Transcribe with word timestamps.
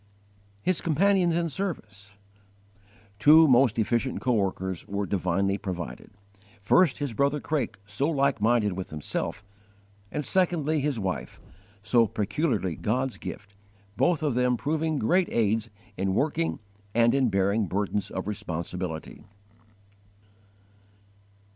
13. 0.61 0.61
His 0.63 0.81
companions 0.81 1.35
in 1.37 1.47
service. 1.47 2.15
Two 3.19 3.47
most 3.47 3.77
efficient 3.77 4.19
coworkers 4.19 4.87
were 4.87 5.05
divinely 5.05 5.59
provided: 5.59 6.09
first 6.59 6.97
his 6.97 7.13
brother 7.13 7.39
Craik 7.39 7.77
so 7.85 8.09
like 8.09 8.41
minded 8.41 8.73
with 8.73 8.89
himself, 8.89 9.43
and 10.11 10.25
secondly, 10.25 10.79
his 10.79 10.99
wife, 10.99 11.39
so 11.83 12.07
peculiarly 12.07 12.75
God's 12.75 13.17
gift, 13.17 13.53
both 13.95 14.23
of 14.23 14.33
them 14.33 14.57
proving 14.57 14.97
great 14.97 15.29
aids 15.29 15.69
in 15.97 16.15
working 16.15 16.57
and 16.95 17.13
in 17.13 17.29
bearing 17.29 17.67
burdens 17.67 18.09
of 18.09 18.25
responsibility. 18.27 19.23